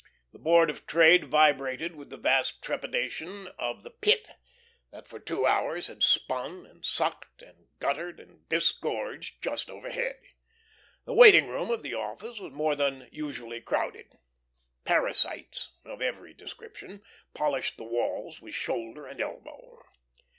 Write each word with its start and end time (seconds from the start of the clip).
The 0.31 0.39
Board 0.39 0.71
of 0.71 0.87
Trade 0.87 1.25
vibrated 1.25 1.95
with 1.95 2.09
the 2.09 2.17
vast 2.17 2.63
trepidation 2.63 3.49
of 3.59 3.83
the 3.83 3.91
Pit, 3.91 4.31
that 4.89 5.07
for 5.07 5.19
two 5.19 5.45
hours 5.45 5.85
had 5.85 6.01
spun 6.01 6.65
and 6.65 6.83
sucked, 6.83 7.43
and 7.43 7.67
guttered 7.77 8.19
and 8.19 8.49
disgorged 8.49 9.43
just 9.43 9.69
overhead. 9.69 10.19
The 11.05 11.13
waiting 11.13 11.49
room 11.49 11.69
of 11.69 11.83
the 11.83 11.93
office 11.93 12.39
was 12.39 12.51
more 12.51 12.73
than 12.75 13.09
usually 13.11 13.61
crowded. 13.61 14.17
Parasites 14.85 15.69
of 15.85 16.01
every 16.01 16.33
description 16.33 17.03
polished 17.35 17.77
the 17.77 17.83
walls 17.83 18.41
with 18.41 18.55
shoulder 18.55 19.05
and 19.05 19.21
elbow. 19.21 19.83